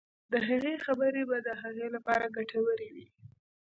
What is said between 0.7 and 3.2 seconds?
خبرې به د هغه لپاره ګټورې وي.